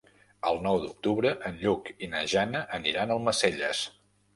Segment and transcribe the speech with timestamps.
[0.51, 3.89] El nou d'octubre en Lluc i na Jana aniran a Almacelles.